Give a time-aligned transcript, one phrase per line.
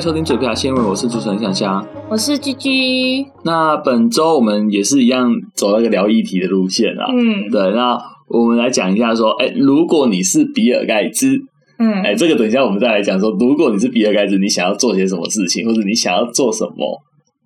[0.00, 3.22] 迎收听嘴瓢新闻，我是主持人香香，我是居居。
[3.44, 7.04] 那本周我们也是一样走那个聊议题的路线啊。
[7.12, 7.70] 嗯，对。
[7.72, 11.36] 那我们来讲一下说，哎、欸，如果你是比尔盖茨，
[11.78, 16.98] 嗯，哎、欸，这个等一下我们再来讲说，如果你是比尔盖茨，你想要做些什么事情，或者你想要做什么？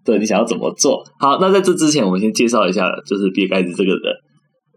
[0.05, 1.05] 对，你想要怎么做？
[1.19, 4.15] 好，那在这之前，我们先介绍一下，就是比尔盖茨这个人。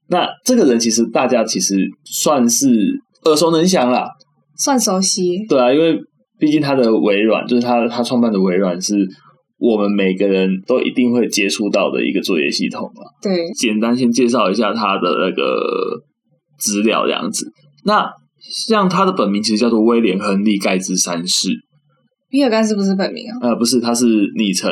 [0.10, 2.68] 那这个人其实大家其实算是
[3.26, 4.08] 耳熟能详啦，
[4.58, 5.46] 算熟悉。
[5.48, 6.02] 对啊，因为。
[6.40, 8.96] 毕竟他的微软就是他他创办的微软是
[9.58, 13.04] 我们每个人都一定会接触到的一个作业系统嘛。
[13.22, 16.02] 对，简单先介绍一下他的那个
[16.60, 17.52] 资料这样子。
[17.84, 18.08] 那
[18.40, 21.50] 像他的本名其实叫做威廉·亨利·盖茨三世。
[22.30, 23.40] 比尔盖茨不是本名啊？
[23.42, 24.72] 呃，不是，他是昵称。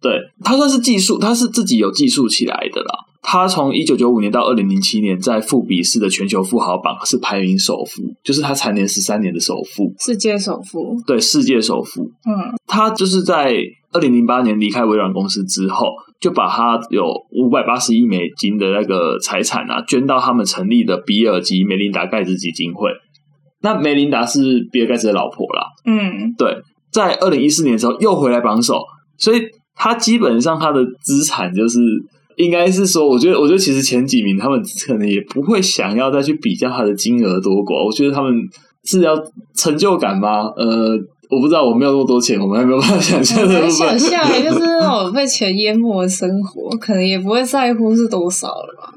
[0.00, 0.12] 对，
[0.44, 2.94] 他算是技术，他是自己有技术起来的啦。
[3.22, 10.94] 他从一九九五年到二零零七年，在富比士的全球富豪榜是排名首富，就是他蝉联十三年的首富，世界首富。
[11.06, 12.02] 对，世界首富。
[12.02, 13.56] 嗯，他就是在
[13.92, 15.88] 二零零八年离开微软公司之后，
[16.20, 22.90] 就把他有五百八十亿美金的那个财产啊，捐到他们成立的比尔及梅琳达盖茨基金会。
[23.62, 25.64] 那梅琳达是比尔盖茨的老婆啦。
[25.84, 26.56] 嗯，对，
[26.92, 28.80] 在二零一四年的时候又回来榜首，
[29.18, 29.40] 所以
[29.76, 31.78] 他基本上他的资产就是。
[32.36, 37.86] 应该是说，我觉得，我觉得其实前几名他们可能也不会想要再去比较他的金额多寡。
[37.86, 38.30] 我觉得他们
[38.84, 39.16] 是要
[39.54, 40.42] 成就感吗？
[40.54, 40.90] 呃，
[41.30, 43.48] 我不知道，我没有那么多钱，我们还没有办法想象。
[43.48, 48.92] 很想象，就是那种 被钱淹没的生活，可能也不会在乎是多少了吧。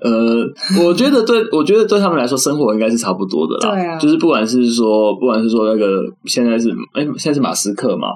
[0.00, 0.44] 呃，
[0.84, 3.76] 我觉得对，我觉得对他们来说，生活应该是差不多的啦。
[3.76, 8.08] 对啊，就是不管是说，不管是说那个现在是，哎，现在是马斯克嘛。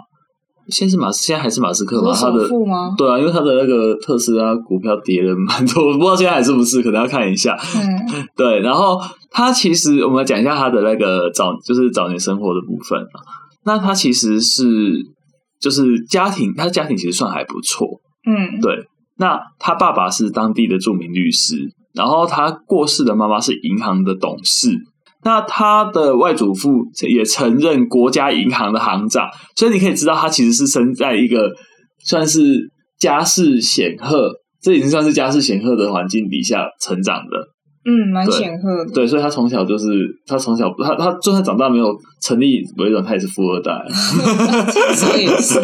[0.68, 2.12] 现在是马斯，现在还是马斯克吗？
[2.12, 2.48] 他的
[2.96, 7.56] 对啊，因为他的那个特斯拉股票跌了蛮多， 我不知道现在还是不是，可能要看一下。
[7.56, 8.60] 嗯， 对。
[8.60, 9.00] 然后
[9.30, 13.00] 他其实我们来讲一下他的那个早，就是早年生活的部分。
[13.64, 14.64] 那他其实是
[15.60, 17.86] 就是家庭，他家庭其实算还不错。
[18.26, 18.86] 嗯，对。
[19.18, 21.56] 那他爸爸是当地的著名律师，
[21.94, 24.70] 然后他过世的妈妈是银行的董事。
[25.26, 26.70] 那他的外祖父
[27.08, 31.50] 也曾任国家银行的行长，所以你可以知道他其实是生在一个
[32.04, 32.70] 算是
[33.00, 34.30] 家世显赫，
[34.62, 37.36] 这已经算是家世显赫的环境底下成长的。
[37.88, 38.92] 嗯，蛮显赫的。
[38.94, 39.86] 对，所以他从小就是
[40.28, 43.72] 他从小他他就算长大没有成立微软，他也是富二代。
[44.94, 45.60] 所以也是。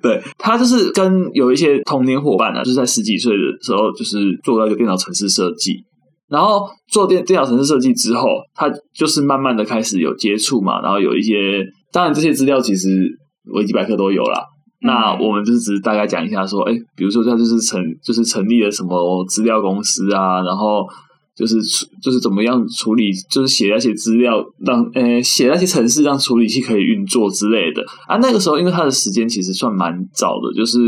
[0.00, 5.74] 对，他就是跟有一些童年伙伴呢、啊，就是在十几岁的时候，就是做到一个电脑城市设计。
[6.30, 11.34] 然后做电电脑城市设计之后，他就是慢慢的开始有接触嘛，然后有一些，
[11.92, 12.88] 当然这些资料其实
[13.52, 14.40] 维基百科都有啦。
[14.82, 20.86] 嗯、那我们就是只是大概讲一下说，哎，比如说他就是成就是成立了什么资料公司啊，然后
[21.36, 21.56] 就是
[22.00, 28.16] 就是怎么样处理，就是写那些资料让呃写那些程式让处理器可以运作之类的啊。
[28.18, 30.78] 那个时候因为他的时间其实算蛮早的，就是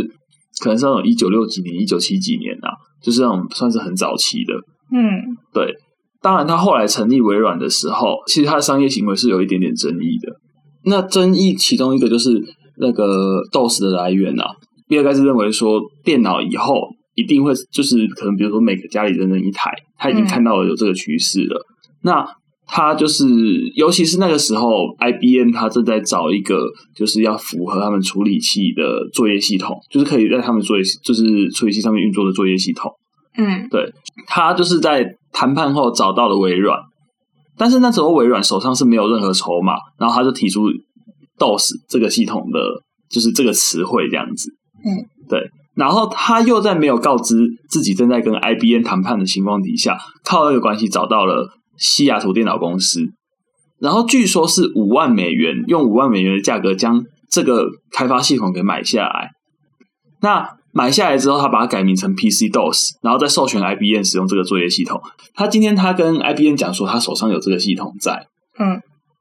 [0.63, 2.71] 可能是那种一九六几年、一九七几年啊，
[3.03, 4.55] 就是那种算是很早期的。
[4.93, 5.75] 嗯，对，
[6.21, 10.37] 当然，他后来成立微软的时候，其实他的商业行为是有一点点争议的。
[10.85, 12.31] 那争议其中一个就是
[12.79, 14.45] 那个 DOS 的来源啊，
[14.89, 16.75] 比尔盖茨认为说，电脑以后
[17.15, 21.59] 一定会就是可能，比如说每个家里人人一台，他已经看到了有这个趋势了。
[21.59, 21.67] 嗯、
[22.03, 22.27] 那
[22.67, 23.25] 他就是，
[23.75, 26.59] 尤其是那个时候，IBM 他正在找一个
[26.97, 32.91] 就是要符合他们处理器的作业系统，就是可以在他们作业就是处理器上面运作的作业系统。
[33.37, 33.93] 嗯，对，
[34.27, 36.79] 他就是在谈判后找到了微软，
[37.57, 40.69] 但是那时候微软手上是没有任何筹码，然后他就提出
[41.39, 42.61] DOS 这个系统的
[43.09, 44.51] 就是这个词汇这样子。
[44.85, 47.35] 嗯，对，然后他又在没有告知
[47.69, 51.49] 自己正在跟 IBM 谈判的情况底下，靠那个关系找到了
[51.79, 53.01] 西雅图电脑公司，
[53.79, 59.31] 然后据说是五万美元，用五万美元的价格将这个开发系统给买下来。
[60.21, 65.01] 那买下来之后，他把它改名成 PC DOS，然后再授权 IBM 使用这个作业系统。
[65.35, 68.27] 他今天他跟 IBM 讲说，他手上有这个系统在，
[68.59, 68.81] 嗯，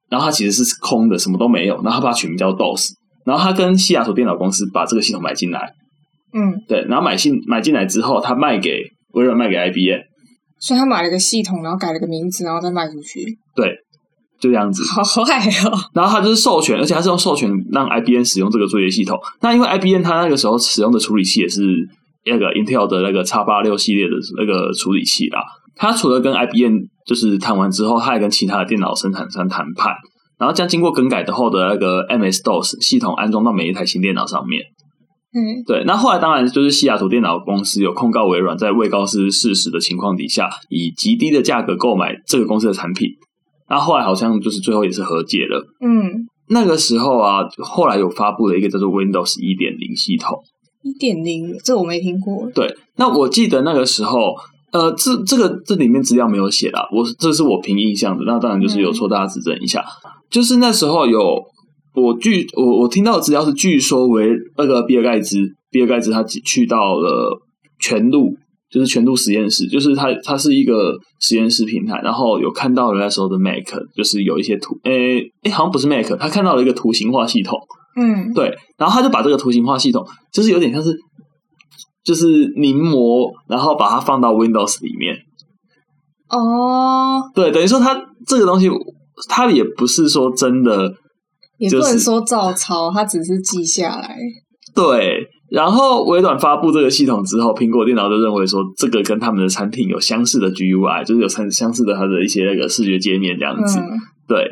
[0.09, 1.75] 然后他其实是空的，什么都没有。
[1.83, 2.91] 然后他把它取名叫 DOS，
[3.25, 5.73] 然后他跟西雅图电脑公司把这个系统买进来，
[6.33, 8.83] 嗯，对，然后买进买进来之后，他卖给
[9.13, 9.99] 微软，卖给 IBM，
[10.59, 13.75] 所以他买了个系统，然后改了个名字，然后再卖出去，对。
[14.41, 15.77] 就这样子，好坏哦。
[15.93, 19.17] 然后他就是授权，而且他是用授权让 IBM 使用这个作业系统。
[19.41, 21.61] 那因为 IBM 它那个时候使用的处理器也是
[22.25, 25.41] 那个 Intel 的那个 X 八六系列的那个处理器啦。
[25.75, 29.93] 它除了跟 IBM 就是谈完之后，它还跟其他的电脑生产商谈判，
[30.39, 34.63] 然后将经过更改的后的那个 MS DOS 系统安装到每一台新电脑上面。
[35.33, 35.83] 嗯，对。
[35.85, 43.07] 那后来当然就是西雅图电脑公司有控告微软，在未告知事实的情况底下，以极低的价格购买这个公司的产品。
[43.71, 45.65] 那后来好像就是最后也是和解了。
[45.79, 50.37] 嗯，那个时候啊，后来有发布了一个叫做 Windows 一点零系统。
[50.83, 52.49] 一点零，这我没听过。
[52.53, 54.35] 对，那我记得那个时候，
[54.73, 59.79] 呃，这这个这里面资料没有写啦，我这是我凭印象的，那当然就是有错，大家指正一下。
[59.79, 61.21] 嗯、就是那时候有
[61.95, 65.37] 我据我我听到的资料是，据说为那个比尔盖茨，
[65.69, 67.39] 比尔盖茨他去到了
[67.79, 68.35] 全录，
[68.71, 77.59] 就是全度实验室，就是它它是一个实验室平台，然后有看到了那时候的 Mac，就是有一些图，诶诶，好像不是 Mac，他看到了一个图形化系统。
[77.93, 80.97] 嗯，对，然后他就把这个图形化系统，就是有点像是，
[82.05, 85.17] 就是临摹，然后把它放到 Windows 里面。
[86.29, 87.93] 哦，对，等于说他
[88.25, 88.69] 这个东西，
[89.27, 90.87] 他也不是说真的，
[91.69, 94.17] 就是，也不能说照抄，他只是记下来。
[94.73, 103.77] 对，然后微软发布这个系统之后，苹果电脑就认为说，这个跟他们的产品有相似的 GUI，就是有相相似的它的一些那个视觉界面这样子。
[103.79, 103.99] 嗯、
[104.29, 104.49] 对。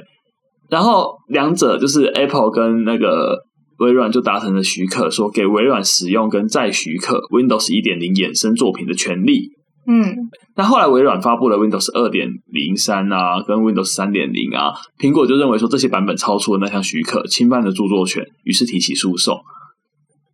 [0.69, 3.39] 然后两者就是 Apple 跟那个
[3.77, 9.51] 微软就达成了许可，说给微软使用跟再许可 Windows 一点零衍生作品的权利。
[9.87, 10.13] 嗯，
[10.57, 19.39] 那后来微软发布了 Windows 二点零三啊，跟 Windows 三点零啊，苹果就认为说这些版本超出了那项许可，侵犯了著作权，于是提起诉讼。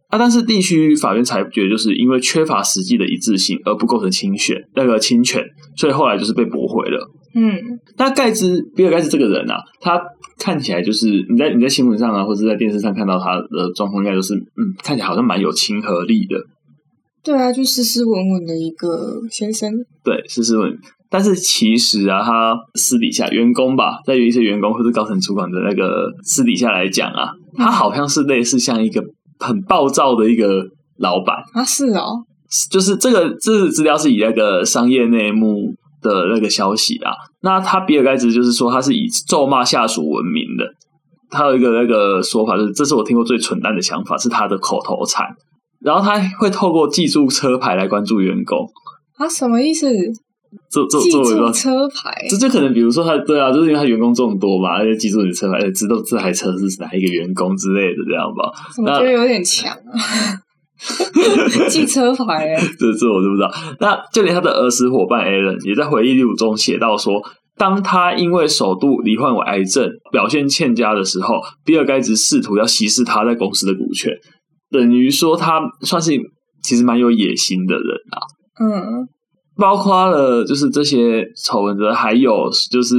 [0.09, 5.43] 啊，但是地区法院裁决就是因为缺乏实际的一致性而不构成侵权，那个侵权，
[5.75, 7.09] 所以后来就是被驳回了。
[7.33, 7.59] 嗯，
[7.97, 9.99] 那盖茨比尔盖茨这个人啊，他
[10.39, 16.37] 看起来就是你在你在新闻上啊，或者在电视上看到他的状况，应该就是嗯，看起来好像蛮有亲和力的。
[17.23, 19.73] 对啊，就斯斯文文的一个先生。
[20.03, 20.77] 对，斯斯文。
[21.09, 29.03] 但是其实啊，他私底下员工吧，在有一些员工或者高层主管的那个私底下来讲啊，他好像是类似像一个
[29.45, 30.65] 很暴躁的一个
[30.97, 31.63] 老板啊。
[31.63, 32.23] 是哦，
[32.69, 37.11] 就是这个这个资料是以那个商业内幕的那个消息啊，
[37.41, 40.65] 那他比尔盖茨就是说他是以咒骂下属闻名的。
[41.31, 45.25] 他有一个那个说法，就是这是我听过最蠢蛋的想法，是他的口头禅。
[45.81, 48.65] 然后他会透过记住车牌来关注员工
[49.17, 49.27] 啊？
[49.27, 49.87] 什么意思？
[50.69, 58.51] 做做记住车牌，这就可能比如说他对啊，就是因为他员工众多嘛，而且记住你的车牌，知道这台车是哪一个员工之类的，这样吧？
[58.77, 60.41] 我觉得有点强啊。
[61.69, 63.49] 记车牌哎，这这我都不知道。
[63.79, 67.13] 那就连他的儿时伙伴 Alan 也在回忆录中写到说，
[67.57, 74.11] 当他因为首度罹患为癌症，表现欠佳的时候，比尔盖茨试图要稀释他在公司的股权，
[74.69, 76.11] 等于说他算是
[76.61, 78.19] 其实蛮有野心的人啊。
[78.61, 79.07] 嗯，
[79.57, 82.95] 包括了就是这些丑闻的，还有就是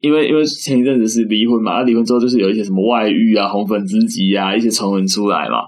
[0.00, 5.58] 因为因为前一阵子是离婚嘛，那离婚之后就是有一些什么外遇啊、红粉知己啊一些丑闻出来嘛。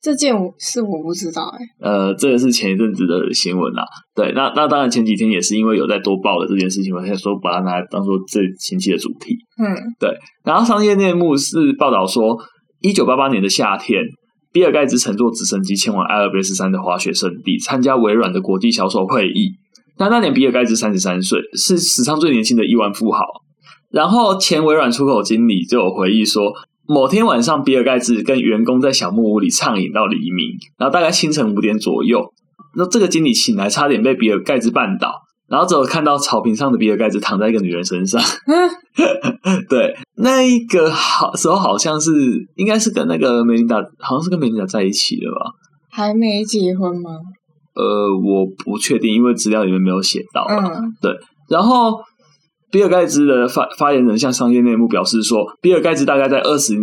[0.00, 3.84] 这件我是我不知道哎、欸，呃，这个是前一阵子的新闻啦。
[4.16, 9.36] 对，那那当然前几天也是因为有在多报的这件事情，我才说把它拿来当做这星期的主题。
[9.62, 10.10] 嗯，对。
[10.44, 12.36] 然后商业内幕是报道说，
[12.80, 14.02] 一九八八年的夏天，
[14.52, 19.52] 比尔盖茨乘坐直升机前往阿尔卑斯山的滑雪圣地参加微软的国际销售会议。
[19.98, 23.24] 那那年比尔盖茨三十三岁，是史上最年轻的亿万富豪。
[23.90, 26.52] 然后前微软出口经理就有回忆说。
[26.84, 32.34] 某天晚上，比尔盖茨跟员工在小木屋里畅饮到黎明，然后大概清晨五点左右，
[32.76, 38.18] 那这个经理醒来，差点被比尔盖茨绊倒，然后只有看到草坪上的比尔盖茨躺在一个女人身上。
[38.46, 38.70] 嗯、
[39.68, 42.10] 对，那一个好时候好像是
[42.56, 45.52] 应该是跟那个梅琳达，好像是跟梅琳达在一起的吧？
[45.90, 47.10] 还没结婚吗？
[47.74, 50.46] 呃，我不确定，因为资料里面没有写到。
[50.48, 51.14] 嗯，对，
[51.50, 52.00] 然后。
[52.70, 56.74] 比尔盖茨的发发言人向商业内幕表示说，比尔盖茨大概在二十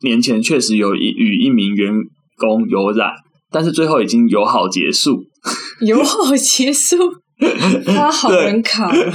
[0.00, 1.92] 年前确实有一与一名员
[2.36, 3.10] 工有染，
[3.50, 5.24] 但是最后已经友好结束。
[5.80, 6.96] 友好结束，
[7.86, 9.04] 他好人卡了。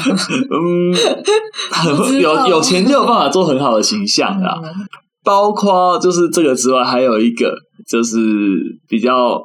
[0.51, 4.59] 嗯，有有钱就有办法做很好的形象啊。
[4.63, 4.69] 嗯、
[5.23, 7.55] 包括就是这个之外，还有一个
[7.87, 8.17] 就是
[8.87, 9.41] 比较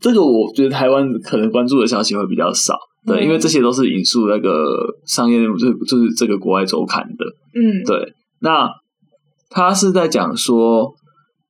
[0.00, 2.74] 这个，我觉得台湾可能关注的消息会比较少。
[3.06, 4.64] 对，因为这些都是引述那个
[5.06, 7.24] 商业内幕，就是就是这个国外周刊的。
[7.54, 8.70] 嗯，对，那
[9.50, 10.94] 他是在讲说。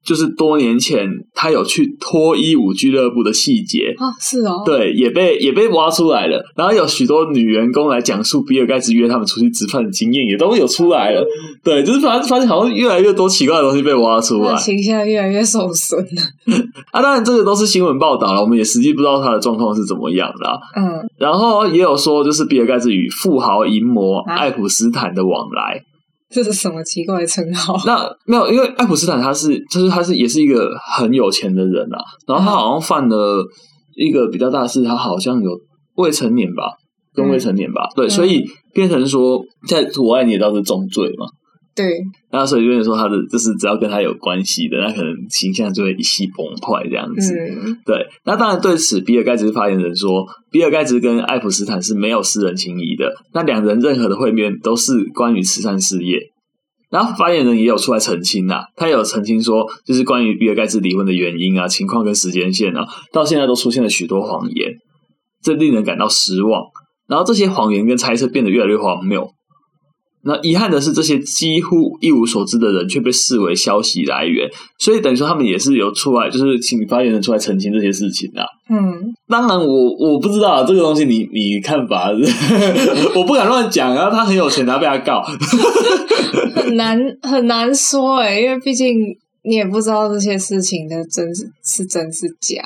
[0.05, 6.45] 就是多年前，他有去脱衣舞俱乐部的细节啊，是哦，对，也被也被挖出来了。
[6.57, 11.25] 然后有许多女员工来讲述比尔盖茨约他们出去吃饭的经验，也都有出来了。
[11.63, 16.55] 对，就是发发现好像越来越多奇怪的东西被挖出来，形象越来越受损了。
[16.91, 20.61] 啊，当然这个都是新闻报道了，我们也实际不知道他的状况是怎么样的。
[20.77, 25.85] 嗯，然后也有说，就是比尔盖茨与富豪淫魔爱普斯坦的往来。
[26.33, 27.77] 这是什么奇怪的称号？
[27.85, 31.99] 那没有，因为爱普斯坦他是，就是他是也是一个很有钱的人啊。
[32.27, 33.45] 然后他好像犯了
[33.95, 35.51] 一个比较大的事，他好像有
[35.97, 36.73] 未成年吧，
[37.15, 41.27] 跟未成年吧，嗯、对，所以变成说在国外你也知道是重罪嘛。
[41.75, 41.87] 对，
[42.31, 47.35] 那所以就是说他的就是只要跟他有关系的，那可能形象就会一夕崩坏这样子。
[47.35, 48.07] 嗯，对。
[48.25, 56.19] 那当然对此，比尔盖茨发言人说，比尔盖茨跟爱普斯坦是没有私人情谊的，那两人任何的会面都是关于慈善事业。
[56.91, 64.75] 然后发言人也有出来澄清呐、啊，他有澄清说，就是关于比尔盖茨离婚的原因啊、情况跟时间线啊，到现在都出现了许多谎言，
[65.43, 66.65] 这令人感到失望。
[67.09, 69.27] 然后这些谎言跟猜测变得越来越荒谬。
[70.25, 74.49] 那遗憾的是，这些几乎一无所知的人却被视为消息来源，
[74.79, 78.47] 所以等于说他们也是有出来，就是请发言人出来澄清这些事情啊。
[78.71, 82.11] 嗯，当然我我不知道这个东西你，你 你看法？
[83.15, 84.11] 我不敢乱讲啊。
[84.11, 85.23] 他很有钱，他被他告，
[86.55, 88.97] 很难很难说哎、欸，因为毕竟
[89.43, 92.63] 你也不知道这些事情的真是是真是假。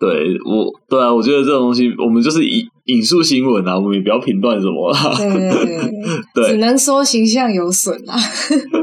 [0.00, 0.10] 对
[0.44, 5.14] 我，对啊，我觉得这种东西，我们就是引引述新闻啊，我们也不要评断什么啦。
[5.16, 5.90] 对对对，
[6.34, 8.14] 对 只能说形象有损啦。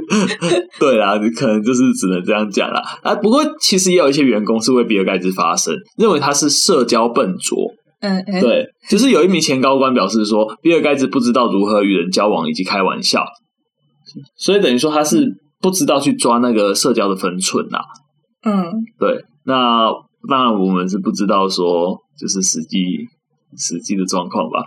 [0.79, 2.81] 对啦，你可能就是只能这样讲啦。
[3.03, 7.57] 啊，不过其实也有一些员工是为比尔盖茨发声，认为他是社交笨拙。
[7.99, 13.23] 嗯嗯，对，就是有一名前高官表示说， 比尔盖茨不知道如何与人交往以及开玩笑，
[14.35, 15.27] 所以等于说他是
[15.59, 17.79] 不知道去抓那个社交的分寸呐。
[18.43, 19.91] 嗯，对，那。
[20.29, 22.77] 当然，我们是不知道说就是实际
[23.57, 24.63] 实际的状况吧。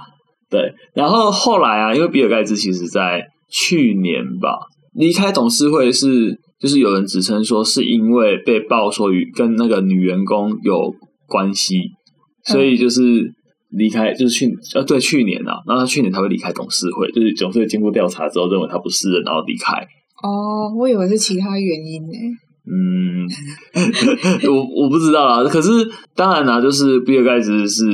[0.50, 4.56] 对，然后后来啊，因为比尔盖茨其实在去年吧
[4.94, 10.94] 离开董事会是，就是有人指称说是因为被爆说与跟那个女员工有
[11.26, 11.90] 关系，
[12.44, 13.00] 所以就是
[13.70, 19.72] 离开，就是去呃对去年啊，然后他去年才会离开董事会，就是董事会经过调查之后认为他不是人，然后离开。
[20.22, 22.12] 哦，我以为是其他原因呢。
[22.66, 23.26] 嗯，
[24.48, 25.44] 我我不知道啊。
[25.44, 25.70] 可是
[26.14, 27.84] 当然啦，就是比尔盖茨是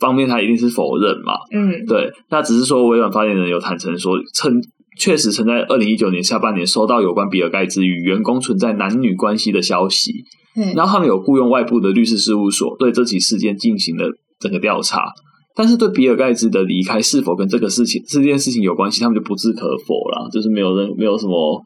[0.00, 1.34] 方面，他一定是否认嘛。
[1.52, 2.10] 嗯，对。
[2.30, 4.60] 那只是说，微软发言人有坦诚说，称
[4.98, 10.12] 确实曾在二零一九年下半年收到有关比尔盖茨与员工存在男女关系的消息。
[10.56, 14.08] 嗯，然后他们有雇佣外部的律师事务所对这起事件进行了
[14.40, 15.04] 整个调查，
[15.54, 21.62] 但是对比尔盖茨的离开是否跟这个事情这件事情有关系，他们就不置可否了，就是没有人没有什么。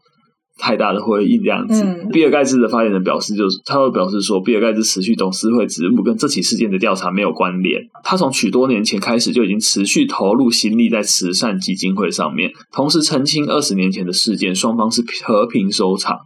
[0.59, 7.83] 太大的回应这样子，嗯、比尔盖茨的发言人表示，就是他会表示说，比尔盖茨辞去董事会职务跟这起事件的调查没有关联。
[8.05, 16.19] 他从许多年前开始就已经持续投入心力在慈善基金会上面，同时澄清二十年前的事件，双方是和平收场。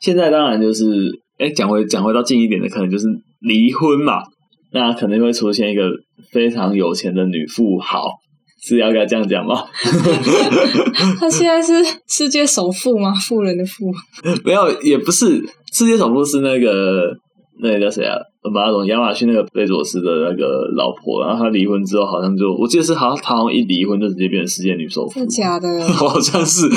[0.00, 3.06] 现在当然就是，哎，讲回讲回到近一点的，可能就是
[3.40, 4.22] 离婚嘛，
[4.72, 5.90] 那可能会出现一个
[6.30, 8.08] 非常有钱的女富豪。
[8.66, 9.62] 是要该这样讲吗？
[11.20, 11.72] 他现在是
[12.08, 13.12] 世界首富吗？
[13.14, 13.92] 富人的富？
[14.44, 15.42] 没有，也不是。
[15.72, 17.14] 世界首富是那个
[17.60, 18.16] 那个叫谁啊？
[18.52, 21.24] 马总，亚马逊那个贝佐斯的那个老婆。
[21.24, 25.18] 然后他离婚之后，好像就我记得是好像他好像一离婚就直接变成世界女首富。
[25.20, 25.66] 是假的？
[25.88, 26.68] 好像是。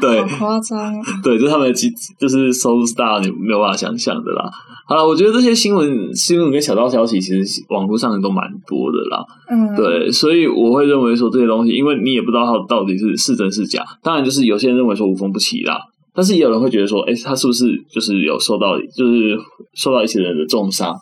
[0.00, 0.94] 对，好夸张。
[1.24, 1.74] 对，就是他们的
[2.18, 4.48] 就是收入是大，你没有办法想象的啦。
[4.86, 9.24] 好了，我觉得这些新闻、新闻跟小道消息，其实网络上都蛮多的啦。
[9.50, 13.82] 嗯，对，所以我会认为说这些东西，因为你也不知道它到底是是真是假。
[14.04, 15.76] 当然，就是有些人认为说无风不起浪，
[16.18, 19.38] 但是也有人会觉得说，哎，他是不是就是有受到，就是
[19.74, 20.92] 受到一些人的重伤，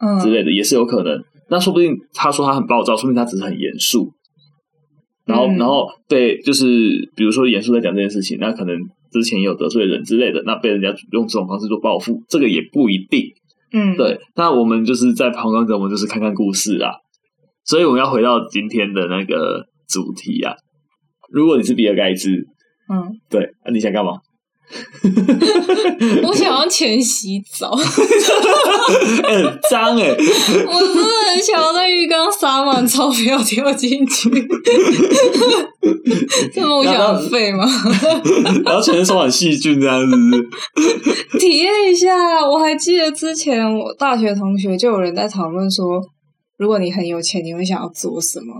[0.00, 1.22] 嗯之类的，也是有可能。
[1.50, 4.10] 那说不定他说他很暴躁，说明他只是很严肃。
[5.26, 6.64] 然后，嗯、然后对，就是
[7.14, 8.74] 比如说严肃在讲这件事情，那可能。
[9.12, 13.26] 之前有得罪人之类的，那被人家用这种方式做报复，这个也不一定。
[13.70, 14.18] 嗯，对。
[14.36, 16.92] 那我们就是在旁观者，我们就是看看故事啊。
[17.66, 20.54] 所以我们要回到今天的那个主题啊。
[21.30, 22.30] 如果你是比尔盖茨，
[22.90, 24.12] 嗯，对，那、啊、你想干嘛？
[26.24, 30.08] 我想要钱洗澡， 很脏哎！
[30.08, 34.30] 我真的很想要在浴缸撒满钞票跳进去，
[36.54, 37.66] 这梦想很废吗？
[38.64, 40.16] 然后全身充满细菌这样子，
[41.38, 42.46] 体验一下。
[42.48, 46.00] 我还记得之前我大学同学就有人在讨论说，
[46.58, 48.54] 如果你很有钱，你会想要做什么？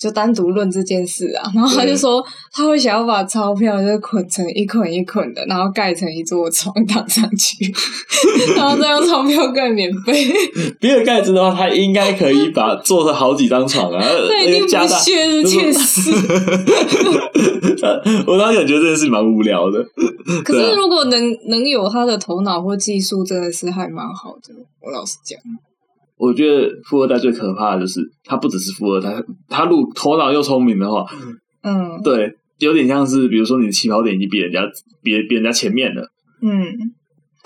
[0.00, 7.70] 就单独论这件事啊，然后他就说他会想要把钞票就捆成一捆一捆的，然后盖成一座床躺上去，
[8.56, 10.32] 然后再用钞票盖棉被。
[10.80, 16.10] 比尔盖茨的话，他应该可以把做成好几张床啊，那一定不屑这件事。
[18.26, 19.84] 我当时觉得这件事蛮无聊的。
[20.42, 24.54] 可是如果能能有他的头脑或技术，真的是还蛮好的。
[24.80, 25.38] 我老实讲。
[26.20, 29.10] 我觉得富二代最可怕的就是他不只是富二代，
[29.48, 31.02] 他如果头脑又聪明的话，
[31.62, 34.60] 嗯，对，有点像是比如说你的起跑点已经比人家
[35.02, 36.02] 比比人家前面了，
[36.42, 36.52] 嗯，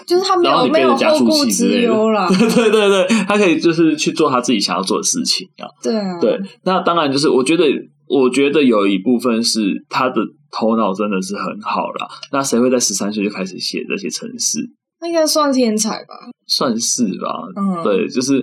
[0.05, 7.65] 就是他没有没有后顾之忧了， 对对对对，他可以就是去做他自己想要做的事情啊，对啊，对，那当然就是我觉得
[8.09, 12.09] 我觉得有一部分是他的头脑真的是很好了。
[12.33, 14.59] 那谁会在十三岁就开始写这些程式？
[15.05, 16.15] 那应该算天才吧？
[16.47, 17.29] 算是吧。
[17.57, 18.43] 嗯，对，就是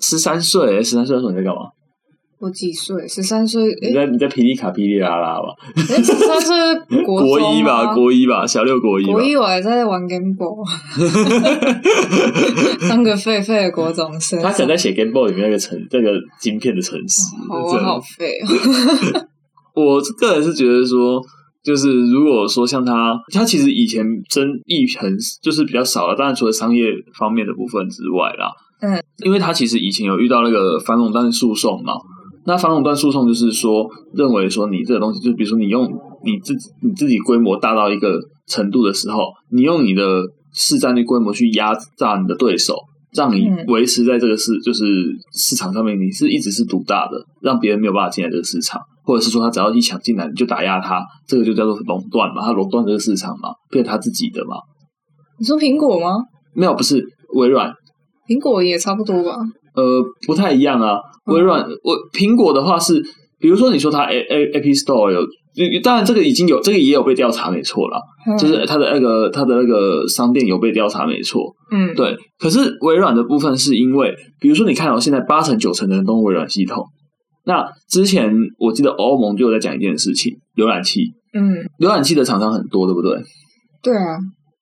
[0.00, 1.60] 十三岁，十三岁的时候你在干嘛？
[2.40, 3.06] 我几岁？
[3.06, 3.62] 十三岁？
[3.82, 5.48] 你在你在霹雳卡霹雳拉拉吧？
[5.76, 6.56] 十三岁
[7.04, 9.04] 国国一吧，国一吧，小六国一。
[9.04, 10.64] 国一我还在玩 Game Boy，
[12.88, 14.40] 当个废废的国中生。
[14.40, 17.20] 他可能在写 Game Boy 里面那个城，那个晶片的城市。
[17.50, 18.38] 我好废。
[19.76, 21.20] 我个人是觉得说，
[21.62, 28.50] 就是如果说像他，他其实以前争议很就是比较少了，当然除了商业方面的部分之外啦，
[28.80, 31.94] 嗯，因为他其实以前有遇到那个反垄断诉讼嘛。
[32.46, 35.84] 那反垄断诉讼就是说，认为说你这个东西，就比如说你用
[36.24, 39.18] 你自己你自己规模大到一个程度的时候，
[39.50, 40.22] 你用你的
[40.54, 42.74] 市占率规模去压榨你的对手，
[43.12, 44.84] 让你维持在这个市就是
[45.34, 54.56] 市场上面，你是一直是独大的，让别人没有办法进来这个市场，或者是说他只要一抢进来，你就打压他，这个就叫做垄断嘛，他垄断这个市场嘛，变成他自己的嘛。
[55.38, 56.10] 你说苹果吗？
[56.52, 57.72] 没有，不是微软，
[58.28, 59.30] 苹果也差不多吧。
[59.74, 60.98] 呃，不太一样啊。
[61.24, 63.02] 微软，我苹果的话是，
[63.40, 65.26] 比如说你说它 A A App Store 有，
[65.82, 67.98] 当然这个已经有，这个也有被调查，没错啦。
[68.26, 71.54] 嗯、就是它的那个它的那个商店有被调查，没错。
[71.70, 72.14] 嗯，对。
[72.38, 76.84] 可是微软的部分是因为，比如说你看到现在八成九成的人都用微软系统。
[77.48, 81.14] 那之前我记得欧盟就有在讲一件事情，浏览器。
[81.32, 83.18] 嗯，浏览器的厂商很多，对不对？
[83.82, 84.18] 对啊。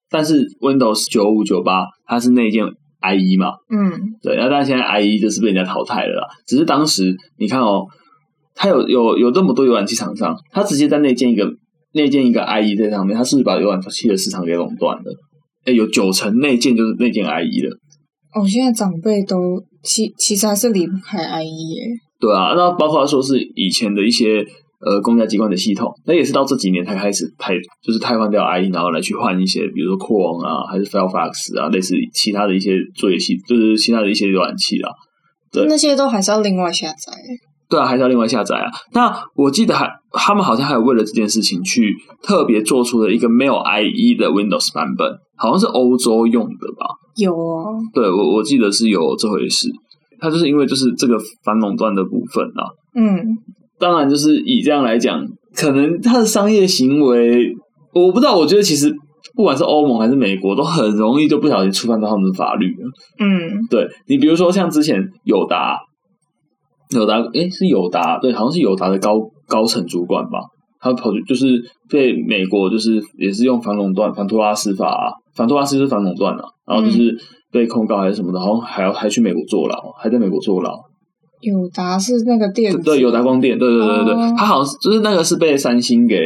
[0.09, 2.65] 但是 Windows 九五九八它是内建。
[2.99, 6.27] IE 嘛，嗯，对，那但是现在 IE 就是被人家淘汰了啦。
[6.45, 7.87] 只是当时你看哦，
[8.55, 11.49] 它有有有这么多浏览器厂商，它直接在内建一个
[11.93, 15.15] 内建一个 IE 在上面，它是不是把浏览器的市场给垄断了？
[15.67, 17.77] 哎，有九成内建就是内建 IE 的。
[18.35, 21.85] 哦，现在长辈都其其实还是离不开 IE 耶。
[22.21, 24.45] 对啊，那包括说是以前的一些。
[24.79, 34.91] 呃，公家机关的系统，那也是到这几年才开始汰，就是汰换掉 IE，然后来去换一些，比如说 Chrome 啊，还是 Firefox 啊，类似其他的一些作业系，就是其他的一些浏览器啊。
[35.51, 37.13] 对，那些都还是要另外下载。
[37.71, 38.71] 对啊，还是要另外下载啊。
[38.93, 46.87] 那我记得还他们好像还有为了这件事情去特别做出了一个没有 IE 的 Windows 版本，好像是欧洲用的吧？
[47.17, 49.69] 有啊，对我我记得是有这回事。
[50.19, 52.69] 它就是因为就是这个反垄断的部分啊。
[52.95, 53.37] 嗯。
[53.79, 55.23] 当然，就是以这样来讲，
[55.55, 57.55] 可能他的商业行为，
[57.93, 58.35] 我不知道。
[58.35, 58.91] 我觉得其实
[59.35, 62.91] 不管是欧盟还是美国，都很容易就不小心触犯到他们的法律了。
[63.19, 65.79] 嗯，对，你比如说像之前友达，
[66.95, 70.39] 友达诶是友达，对，好像是友达的高高层主管吧，
[70.81, 77.15] 他跑去就是被美国就是也是用反垄断、反托拉斯法、啊，反托拉斯就是反垄断啊，然后就是
[77.57, 80.71] 被控告还是什么的，好像还要还去美国坐牢，还在美国坐牢。
[81.41, 86.17] 友达是那个店，对，友达光电，对对对对对，他、哦、好像是就是那个是被三星给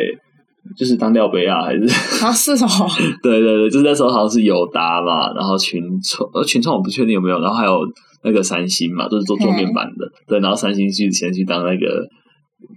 [0.76, 1.84] 就是当吊杯啊，还是
[2.24, 2.88] 啊是哦，
[3.22, 7.78] 对对对，就是那时候好像是友达嘛，然后群创呃群创我不确定有没有，然后还有
[8.24, 12.06] 那个三星嘛，都、就是做桌面板的，对，然后三星去先去当那个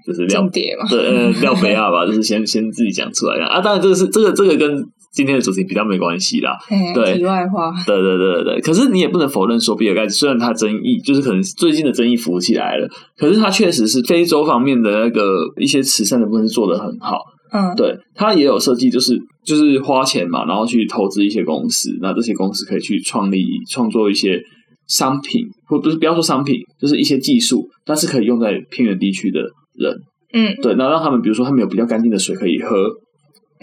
[0.06, 4.84] 就是料碟嘛，对呃料杯啊吧， 就是先先自己讲出来啊，当然这个是这个这个跟。
[5.14, 8.62] 今天的主题比较没关系啦，嘿对，题外话，对对对对对。
[8.62, 15.22] 可是你也不能否认说，比尔盖茨虽然他争议就是可能最近的争议浮起来了，可是他确实是非洲方面的那个
[15.58, 17.20] 一些慈善的部分是做得很好。
[17.52, 24.42] 嗯，对，他也有设计，就是就是花钱嘛，然后去投资一些公司，那这些公司可以去创立创作一些
[24.88, 29.42] 商品，或不是不要说商品，就是一些技术，但是可以用在偏远地区的
[29.76, 29.96] 人。
[30.34, 32.90] 嗯，对，那让他们比如说他们有比较干净的水可以喝。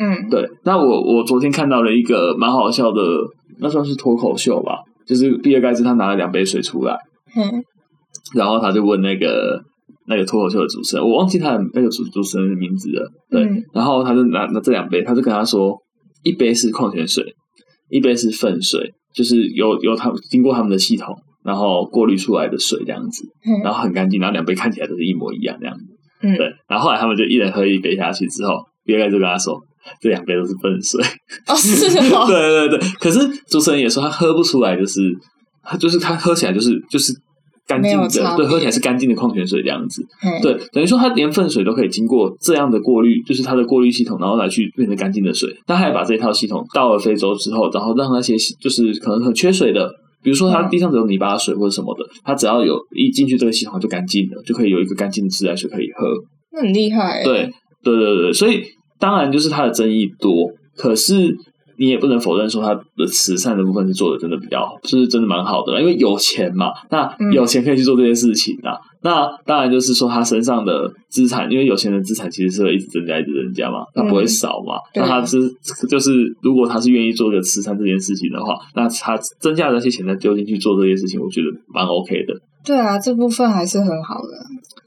[0.02, 3.02] 嗯，对，那我我昨天看到了一个蛮好笑的，
[3.58, 6.96] 那算是脱口秀吧，就是比尔盖茨他拿了两杯水出来，
[7.36, 7.62] 嗯，
[8.34, 9.62] 然后他就问那个
[10.06, 15.76] 那个脱口秀的主持人，我忘记他的那个主主持人的名字了，对，嗯、然后他就拿拿这两杯，他就跟他说，
[16.22, 17.34] 一杯是矿泉水，
[17.90, 25.84] 一杯是粪水，就是由由他经过他们的系统，然后过滤出来的水这样子，嗯，然后很干净，然后两杯看起来都是一模一样这样子，
[26.22, 28.54] 嗯，对，然后后来他们就一人喝一杯下去之后，
[28.86, 29.60] 比尔盖茨就跟他说。
[30.00, 31.02] 这两杯都是粪水
[31.46, 32.88] 哦，是哦， 对对对。
[32.98, 35.00] 可是主持人也说他喝不出来，就是
[35.62, 37.12] 他就是他喝起来就是就是
[37.66, 40.02] 干净的，对，喝起来是干净的矿泉水这样子。
[40.42, 45.48] 对，等于说他连粪水都可以经过这样的过滤，就是它的过滤系统，然后来去变成干净的水。
[45.66, 49.88] 他还把这套系统到了非洲之后，然后让那些就是可能很缺水的，
[50.22, 56.08] 比如说他地上只有泥巴水或者什么的，他只要有一进去这个系统就干净了，就可以有一个干净的自来水可以喝。
[56.52, 57.22] 那很厉害。
[57.22, 57.48] 对
[57.84, 58.64] 对对对，所以。
[59.00, 61.36] 当然，就是他的争议多，可是
[61.78, 68.74] 你也不能否认说他的慈善的部分是做的真的比较好，就是真的蛮好的，因为有钱嘛，那有钱可以去做这件事情啊。
[68.74, 74.74] 嗯、那当然就是说他身上的资产，因为有钱人资产其实是会一直增加一直增加嘛，他不会少嘛。
[74.92, 75.38] 嗯、那他是
[75.88, 82.34] 就是如果他是愿意做个慈善这件事情的话，那他增加的那些钱再丢进去做这件事情，我觉得蛮 OK 的。
[82.62, 84.28] 对啊，这部分还是很好的。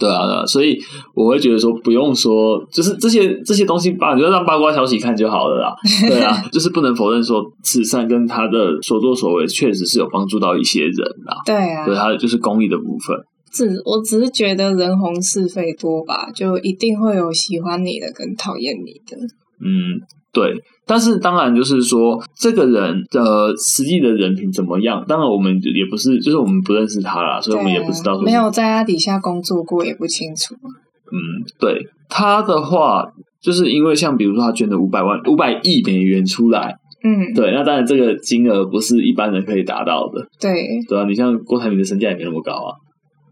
[0.03, 0.77] 对啊，对啊，所以
[1.13, 5.75] 我会觉得说不用说，就是这些这些东西吧，你就让八卦消息看就好了啦。
[6.07, 11.37] 对啊，就是不能否认说慈善跟他的所作所为确实是有帮助到一些人啦。
[11.45, 13.17] 对啊，对，他就是公益的部分。
[13.51, 19.15] 只我只是觉得人红是非多吧，就一定会有喜欢你的跟讨厌你的。
[19.61, 20.01] 嗯，
[20.33, 20.53] 对。
[20.85, 25.01] 但是当然就是说，这个人的实际的人品怎么样？
[25.07, 28.23] 当然我们也不是，就是我们不认识他啦，所以我们也不知道说。
[28.23, 30.53] 没有在他底下工作过，也不清楚。
[30.55, 31.17] 嗯，
[31.57, 31.87] 对。
[32.09, 33.05] 他的话，
[33.41, 36.75] 就是因为像比如说他捐了五百万、五百亿美元出来。
[37.01, 37.51] 嗯，对。
[37.53, 40.27] 那当然这个金额不是一般人可以达到的。
[40.39, 40.67] 对。
[40.89, 42.75] 对啊，你像郭台铭的身价也没那么高啊。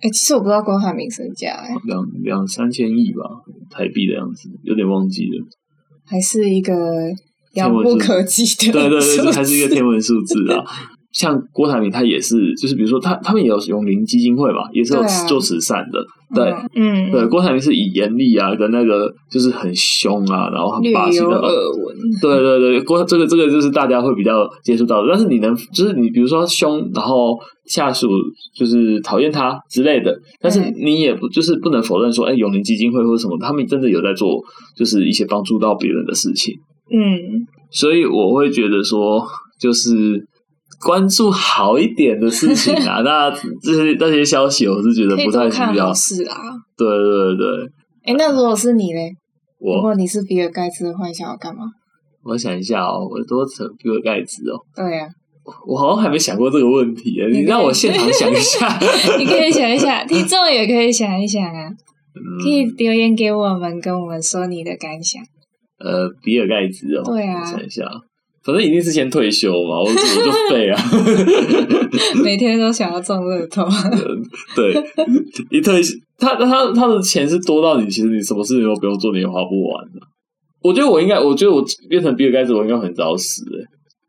[0.02, 3.24] 哎、欸，其实我不知道郭台铭身价，哎，两两三千亿吧，
[3.70, 5.46] 台币的样子，有点忘记了。
[6.06, 6.74] 还是一个
[7.54, 10.64] 遥不可及的，对对对，还是一个天文数字啊。
[11.12, 16.04] 像郭台铭，他也是，就是比如说他他们也有永龄基金会嘛，也是有做慈善的。
[16.34, 21.52] 对，嗯，对，郭台铭是以严厉啊，跟那个就是很凶啊，然后很霸气的耳
[21.84, 21.98] 闻。
[22.22, 25.10] 对对对，郭这个这个就是大家会比较接触到的。
[25.12, 28.08] 但是你能，就是你比如说凶，然后下属
[28.56, 34.42] 就是讨厌他之类的，但是你也不就是不能否认说，哎，永林基金会或者什么，他们真的有在做，
[34.78, 36.56] 就是一些帮助到别人的事情。
[36.90, 39.22] 嗯，所以我会觉得说，
[39.60, 40.26] 就是。
[40.86, 43.30] 关注好一点的事情啊， 那
[43.62, 45.94] 这些那些消息，我是觉得不太需要。
[45.94, 46.36] 是啊，
[46.78, 47.66] 对对对。
[48.04, 49.12] 哎、欸，那如果是你嘞？
[49.60, 51.66] 我如果你是比尔盖茨的话，想要干嘛？
[52.24, 54.58] 我想一下哦，我多成比尔盖茨哦。
[54.76, 55.10] 对呀、啊，
[55.68, 58.68] 我好像还没想过这个问题，你让我现场想一下。
[59.20, 61.70] 你可以想一下， 听众也可以想一想啊，
[62.44, 65.22] 可以留言给我们，跟我们说你的感想。
[65.78, 67.84] 呃，比尔盖茨哦，对啊，我想一下。
[68.44, 70.82] 反正一定是先退休嘛，我我就废啊！
[72.24, 73.64] 每天都想要中乐透。
[74.56, 74.74] 对，
[75.50, 80.00] 一退休，他他他的钱是多到你其实你什么事情都不用做，你也花不完的。
[80.64, 83.64] 我觉得我应该，我觉得我变成比尔盖茨，我应该很早死诶。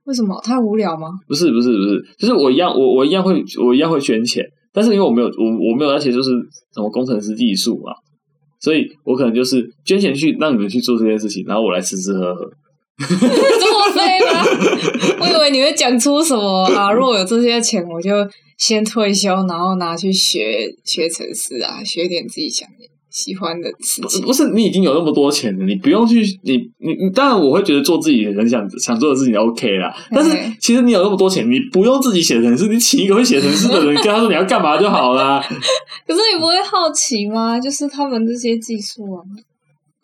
[0.04, 0.40] 为什么？
[0.42, 1.08] 太无聊吗？
[1.28, 6.30] 不是不是不是，就是我一样，我我一样会，我一样会捐钱，但是因为我没有我我没有那些就是
[6.74, 7.92] 什么工程师技术嘛，
[8.60, 12.50] 所以我可能就是捐钱去让你们去做这件事情，然后我来吃吃喝喝。
[12.98, 15.18] 这么废吗？
[15.20, 16.92] 我以为你会讲出什么啊！
[16.92, 18.10] 如果有这些钱，我就
[18.58, 22.68] 先退休，然后拿去学学程式啊，学点自己想
[23.10, 24.22] 喜欢的事情。
[24.22, 27.10] 不是，你已经有那么多钱了，你不用去你你你。
[27.14, 29.92] 当然，我会觉得做自己很想想做的事情 OK 啦。
[30.10, 35.42] 但是其实你有那么多钱，你不用自己写程式，你请一个会写程式的人，跟他说你要干嘛就好啦。
[36.06, 37.58] 可是你不会好奇吗？
[37.58, 39.20] 就是他们这些技术啊，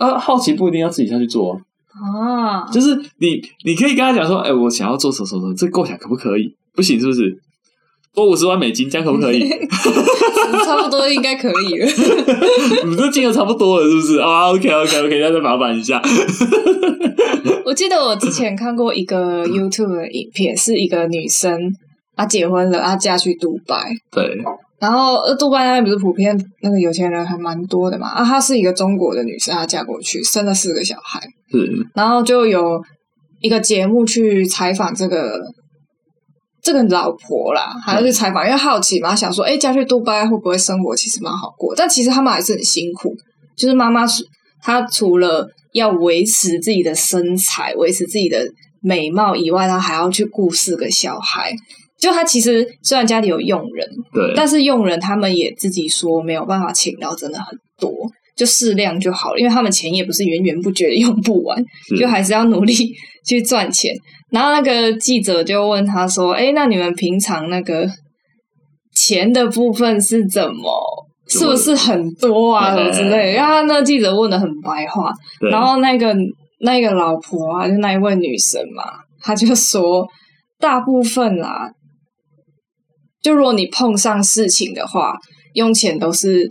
[0.08, 1.60] 啊，好奇不一定要自己下去做啊。
[1.98, 6.54] 啊，就是你，你可以跟他讲说，哎、欸，我想要做什么什么，这构想可不可以？
[6.74, 7.38] 不行，是不是？
[8.14, 9.40] 多五十万美金，这样可不可以？
[10.64, 11.86] 差不多应该可以了。
[12.86, 14.18] 你这金额差不多了，是不是？
[14.18, 16.02] 啊，OK，OK，OK，那再麻烦一下。
[17.64, 21.56] 我记得我之前看过一个 YouTube 的影片，是一个女生，
[22.16, 23.92] 她结婚了，她嫁去杜拜。
[24.10, 24.38] 对。
[24.80, 28.08] 然后，呃，杜拜那边不是普遍那个有钱人还蛮多的嘛？
[28.10, 31.20] 啊，她是一个中国的女生，她嫁过去，生了四个小孩。
[31.50, 31.68] 是。
[31.94, 32.80] 然后就有
[33.40, 35.40] 一个节目去采访这个
[36.62, 41.74] 这个老婆啦，还要去采访，因为好奇嘛，想说，哎，嫁去杜拜会不会生活其实蛮好过？
[41.74, 43.12] 但其实他们还是很辛苦，
[43.56, 44.22] 就是妈妈是
[44.62, 48.46] 她除了要维持自己的身材、维持自己的
[48.80, 51.52] 美貌以外，她还要去顾四个小孩。
[52.00, 57.90] 就他其实虽然家里有佣人，对，但是佣人他们也自己说没有办法请到真的很多，
[58.36, 61.60] 就适量就好了，因为他们钱也不是源源不绝的用不完，
[61.98, 62.74] 就还是要努力
[63.26, 63.92] 去赚钱。
[64.30, 67.88] 然后那个记者就问他说：“哎，那你们平常那个
[68.94, 70.70] 钱的部分是怎么？
[71.26, 72.70] 是不是很多啊？
[72.76, 75.10] 什么之类的？”因为他那个记者问的很白话，
[75.50, 76.14] 然后那个
[76.60, 78.84] 那个老婆啊，就那一位女生嘛，
[79.20, 80.06] 她就说
[80.60, 81.68] 大部分啦。
[83.28, 85.14] 就如果你碰上事情的话，
[85.52, 86.48] 用钱都是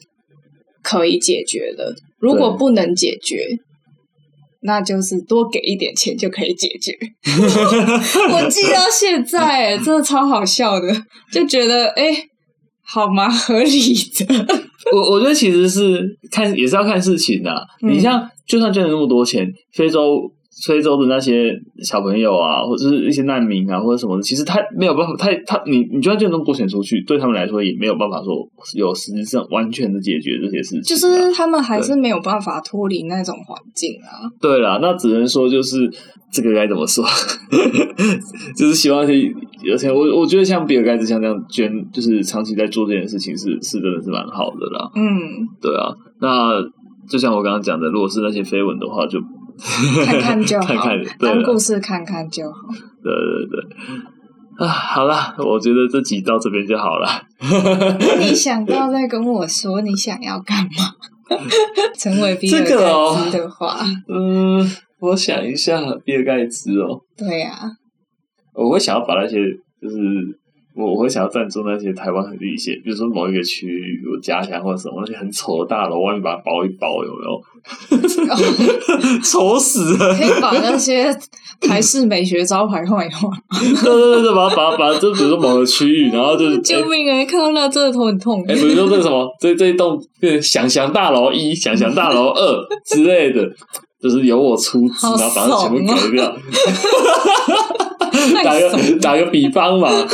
[0.83, 1.91] 可以解决的。
[2.19, 3.47] 如果不能解决，
[4.61, 6.95] 那就是多给一点钱就可以解决。
[8.31, 10.93] 我记到现在，真的超好笑的，
[11.33, 12.23] 就觉得哎、欸，
[12.83, 14.61] 好蛮合理的。
[14.93, 17.51] 我我觉得其实是看也是要看事情的。
[17.81, 20.31] 嗯、你像就算捐了那么多钱，非洲
[20.65, 34.25] 非洲的那些小朋友啊，或者是一些难民啊，或者什么的，其实他没有办法，他他你你就算建这么多钱出去，对他们来说也没有办法说有实质上完全的解决这些事情，就是他们还是没有办法脱离那种环境啊。
[34.41, 35.91] 对啦，那只能说就是
[36.31, 37.05] 这个该怎么说，
[38.57, 39.31] 就是希望可以，
[39.71, 44.89] 而且我我觉得像比尔盖茨像这样捐，就是长期在做这件事情，是是真的是蛮好的啦。
[44.95, 46.59] 嗯，对啊，那
[47.07, 49.19] 就像我刚刚讲的，如果是那些绯闻的话，就。
[50.05, 52.59] 看看就好，看看当故事看看就好。
[53.03, 57.07] 对对对，啊，好了，我觉得这集到这边就好了。
[58.19, 60.69] 你想到再跟我说你想要干嘛？
[61.99, 67.71] 成为比尔盖茨的话，这个哦，嗯，我想一下，比尔盖茨哦，对呀，啊，
[68.53, 69.37] 我会想要把那些
[69.81, 69.97] 就是。
[70.77, 77.41] 我我会想要赞助那些台湾很一些，比如说某一个区域，我家乡或者什么那些很丑的大楼，外面把它包一包，有没有？
[79.23, 80.13] 丑死了！
[80.15, 81.11] 可以把那些
[81.59, 83.29] 台式美学招牌换一换。
[83.83, 87.15] 对对对，把它把它把它，就比如说某个区域，然后就是救命啊！
[87.15, 88.45] 欸、看到那真的头很痛。
[88.47, 89.99] 哎、欸，比如说这个什么，这这一栋
[90.41, 93.43] 想翔大楼一、想翔大楼二之类的，
[93.99, 96.37] 就是由我出资，然后把它全部改掉。
[98.43, 99.89] 打个 打个比方嘛，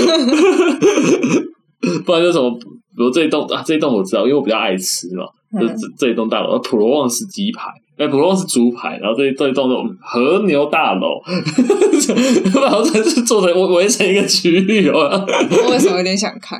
[2.06, 5.26] 不然就什么，比如这一栋啊，这一栋我知道，因为我比较爱吃嘛，
[5.60, 7.64] 就这这一栋大楼，普罗旺斯鸡排，
[7.96, 11.22] 哎，普罗旺斯猪排，然后这一这一栋是和牛大楼，
[12.62, 15.24] 然后这是做成围围成一个区域哦。
[15.66, 16.60] 我为什么有点想看？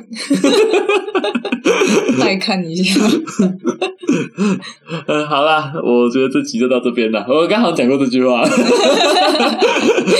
[2.20, 3.00] 再看一下。
[5.08, 7.26] 嗯，好啦，我觉得这集就到这边了。
[7.28, 8.44] 我刚好讲过这句话，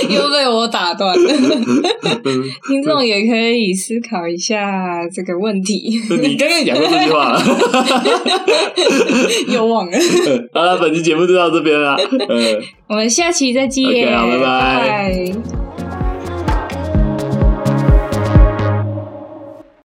[0.08, 1.30] 又被我打断了。
[2.66, 6.00] 听众也可以思考一下这个问题。
[6.22, 7.40] 你刚刚讲过这句话，
[9.48, 9.96] 又忘了。
[10.52, 11.96] 好了，本期节目就到这边了。
[12.28, 13.84] 嗯，我们下期再见。
[13.84, 14.80] Okay, 好，拜拜。
[14.80, 15.63] 拜拜。